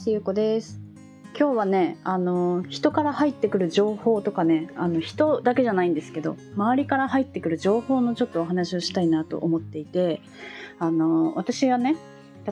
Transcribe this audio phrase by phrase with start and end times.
[0.00, 0.80] ますゆうこです。
[1.38, 10.22] 今日はねあの人から入ってくる情報とかねあの人だけじゃないんですけど周りから入ってくる情報のちょっとお話をしたいなと思っていて
[10.78, 11.96] あの私はね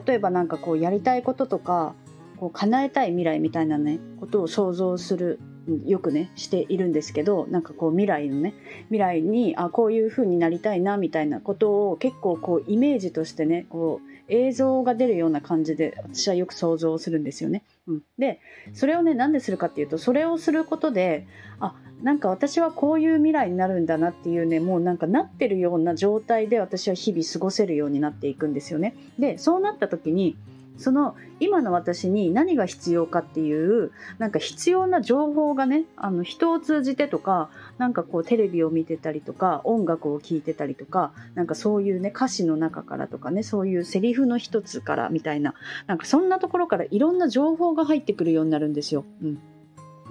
[0.05, 1.95] 例えば何かこうやりたいこととか
[2.37, 5.39] こう叶えたい未来みたいなねことを想像する
[5.85, 8.53] よくねしているんですけどなんかこう未来のね
[8.85, 17.63] 未来にあこういう風になりたいなみたいなことを結構こうイメージとしてねこう映像が出るような感じで私はよく想像するんですよね。
[17.87, 18.39] うん、で
[18.73, 21.27] それをねなんでするかっていうとそれをすることで
[21.59, 28.95] あなんか私はこういう未来になるんだなっていうねもうなんかなってるような状態で私は日々過ごせるようになっていくんですよね。
[29.17, 30.37] でそうなった時に
[30.79, 45.53] その今の私に何が必要かっていうなんか必要な情報がねあの人を通じてとかなんかこうテレビを見てたりとか音楽を聴いてたりとかなんかそういうね歌詞の中からとかねそういうセリフの一つからみたいな
[45.85, 49.03] なんかそんなところからいろんな情報が入ってくるようになるんですよ。
[49.21, 49.39] うん、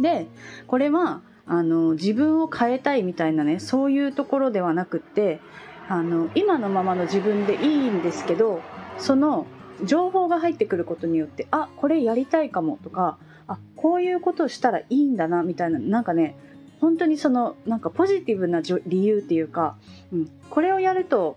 [0.01, 0.27] で
[0.67, 5.41] これはあの自分を変えたいみたいなねそういうところではなくって
[5.89, 8.61] あの今のままの自分でいいんですけど
[8.99, 9.47] その
[9.85, 16.37] 情報が入ってくることによってあこれやりたいかもとかあこういうことをしたらいいんだなみたいななんかね
[16.81, 19.77] 本当にそのなんかポジティブな理由っていうか、
[20.13, 21.37] うん、これをやると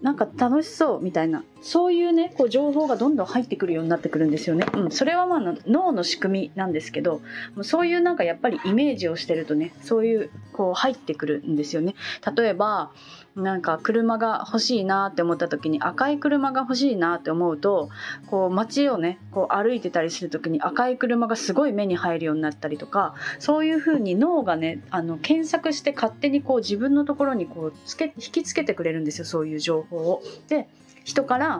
[0.00, 7.22] なんか楽しそうみたいなそういうねこう情報がどんどん入ってくるようになってくるんですよね、うん、それはまあ脳の仕組みなんですけど
[7.62, 11.94] そういうなんかやっぱりイメージをしてるとねそういうこう入ってくるんですよね。
[12.36, 12.90] 例えば
[13.34, 17.88] なんか車が欲しいなって思った時に赤い車が欲しいなって思うと
[18.26, 30.22] こう街をねこう歩いてたりする時に赤い車がすごい目に入るようになったりとかそういう風に脳がねあの検索して勝手にこう自分のところにこうつけ引きつけてくれるんですよそういう情報を。
[30.48, 30.68] で
[31.04, 31.51] 人から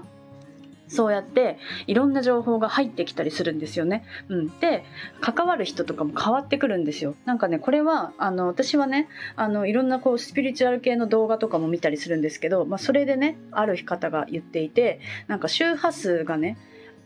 [0.93, 4.05] そうやっていろんな情報が入ってきたりするんですよね。
[4.29, 4.85] うん、で
[5.21, 7.15] 関わる人とかも変わってくるんですよ。
[7.25, 16.59] なんかねこれはあの私はねあのいろんなこうスピリチュアル系の動画とかも見たりするんですけど、まあ、それでねある方が言っていてなんか周波数がね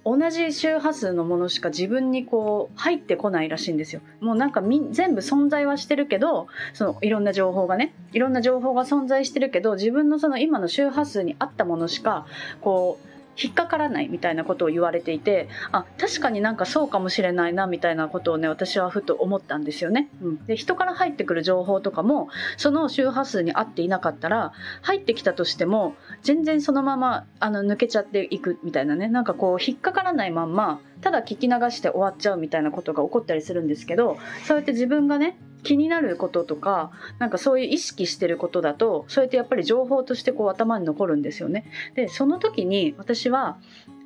[0.05, 4.01] 同じ周波数のものしか自分にこう入ってこないらしいんですよ。
[4.21, 12.27] もうなんか全部存在はしてるけどそのいろんな情報がねいろんな情報が存在してるけど自分のその今の周波数に合ったものしか
[12.61, 20.09] こう引っかからないみたいなことを言われていてあ確かになんかそうかもしれないなみたいなことをね私はふと思ったんですよね。
[20.23, 24.53] うん、で人から入ってくる情報とかもその周波数に合っていなかったら
[24.83, 41.67] 入ってきたとしても全然そのままあの抜けちゃっていくみたいなねなんかこう引っかからないまんまただ聞き流して終わっちゃうみたいなことが起こったりするんですけどそうやって自分がね気になることとかなんかそういう意識してることだとそうやってやっぱり情報としてこう頭に残るんですよね。
[41.97, 43.59] でその時に私は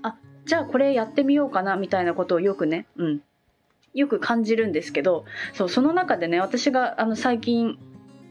[0.03, 0.17] あ
[0.47, 3.21] じゃあこれやってみようかなみたいなことをよくね、うん、
[3.93, 7.79] よく感じるんですけどそうその中でね私があの最近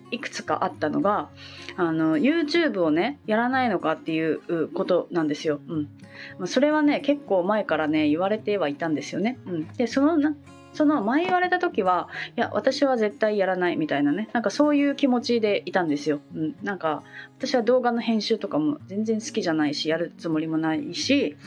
[0.10, 1.30] いくつかあったのが
[1.78, 5.62] あの YouTube をねやらないのかっていうことなんですよ。
[5.68, 5.88] うん
[6.40, 9.38] ま、それはね結構前からね言われてはいたんですよね。
[9.46, 10.34] うん、でその
[10.74, 14.30] その前言われた時はいや私は絶対やらないみたいなね。
[14.34, 17.04] なんかそういう気持ちでいたんですよ、うん、なんか
[17.38, 21.38] 私は動画の編集とかも全然好きじゃないしやるつもりもないし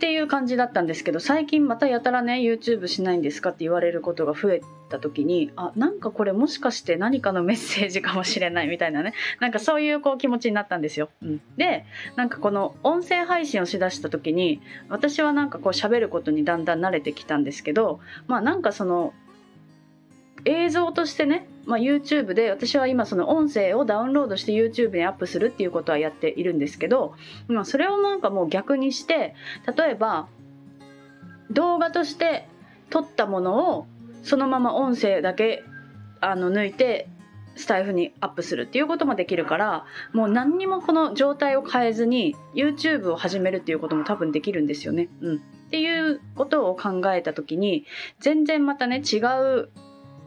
[0.00, 11.10] っていう感じだったんですけど最近またやたらね YouTube しないんですかって言われることが増えた時にあなんかこれもしかして何かのメッセージかもしれないみたいなねなんかそういうこう気持ちになったんですよ。
[11.22, 11.84] うん、で
[12.16, 19.12] なんかこの音声配信をしだした時に私はなんかこう喋ることにだんだん慣れてきたんですけどまあなんかその
[20.44, 27.14] 映像としてね、まあ、YouTube で私は今その音声をダウンロードして YouTube にアップするっていうことはやっているんですけど、
[27.48, 29.34] まあ、それをなんかもう逆にして
[29.76, 30.28] 例えば
[31.50, 32.48] 動画として
[32.90, 33.86] 撮ったものを
[34.22, 35.64] そのまま音声だけ
[36.20, 37.08] あの抜いて
[37.56, 45.08] スタイフにアップするっていうこともできるからもう何にもこの状態を変えずに YouTube を始めるっていうことも多分できるんですよね。
[45.20, 45.38] うん、っ
[45.70, 47.84] ていうことを考えた時に
[48.20, 49.70] 全然またね違う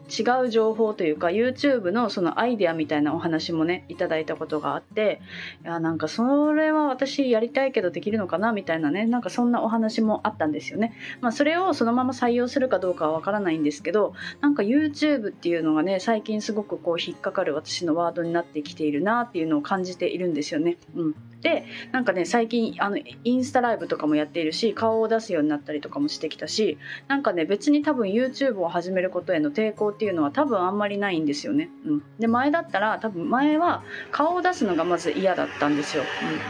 [0.10, 5.22] 違う情報というか YouTube のそのアイデアみたいなお話もねいただいたことがあって
[5.64, 10.94] いやなんかそれは私やりたいけどできるのかなみたいなねなんかそんなお話もあったんですよね。
[11.22, 20.78] まあ、それをそのまま採用するかどうかはわからないんですけどなんか YouTube っていうのがね最近すごくこう引っかかる私のワードになってきているなっていうのを感じているんですよね。
[20.96, 26.78] うんでなんかね最近あのインスタライブとかもやっているし顔を出すようになったりとかもしてきたし
[27.10, 31.70] なんかね別に多分 YouTube を始めることへの抵抗っていうのは多分あんまりないんですよね。
[31.86, 36.04] うん、で前だったら多分前は顔を出すのがまず嫌だったんですよ。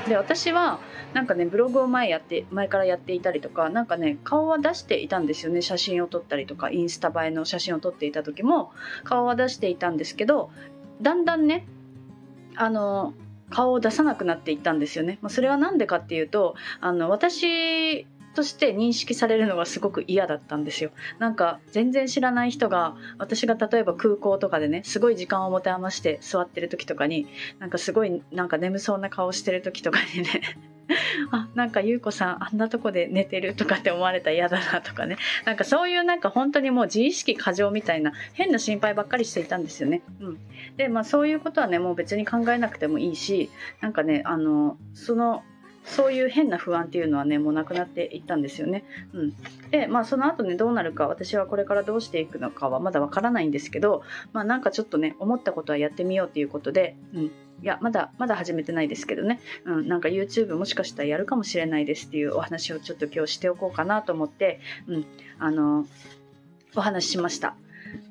[0.06, 0.80] うん、で私は
[1.14, 8.72] なんかねブログを前やって前からやっていたりとかなんかね顔は出していたんですよね写真を撮ったりとかインスタ映えの写真を撮っていた時も
[9.04, 10.52] 顔は出していたんですけど
[11.02, 11.66] だんだんね
[12.56, 13.14] あの
[13.54, 15.20] 顔を出さなくなっていったんですよね。
[15.22, 20.90] まあ、それは何でかっていうとあの私として認識されるのがすごく嫌だったんですよ。
[21.20, 27.28] なんか全然知らない人が私が例えば空港とかでねすごい時間を持て余して座ってる時とかに
[27.60, 30.58] なんかすごいなんか眠そうな顔してる時とかにね
[31.32, 40.02] あなんか優子さんあんなとこで寝てるとかって思われたら嫌だなとかねなんかそういうなんか本当にもう自意識過剰みたいな変な心配ばっかりしていたんですよね。
[40.20, 40.40] うん、
[40.78, 43.50] でまあそういうことはねもう別に考えなくてもいいし
[43.82, 45.44] なんかねあのその
[45.86, 48.84] そういう変な不安っていうのはねもうなくなっていったんですよね。
[49.14, 49.34] うん、
[49.72, 57.32] でまあその後ねどうなるか私はこれからどうしていくのかはまだわからないんですけどまあなんかちょっとね思ったことはやってみようということで、うん、い
[57.64, 65.06] やまだまだ始めてないですけどね、うん、なんか YouTube もしかしたらやるかもしれないですっていうお話をちょっと今日しておこうかなと思って、うん、
[65.40, 65.86] あの
[66.76, 67.56] お話ししました。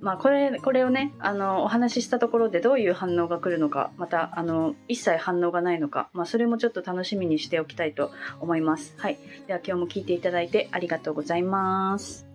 [0.00, 8.94] まあ、これこれをねあのお話ししたところでどういう反応が来るのかまたあの一切反応がないのか、まあ、それもちょっと楽しみにしておきたいと思います。
[8.98, 12.26] はい、では今日も聞いていただいてありがとうございます。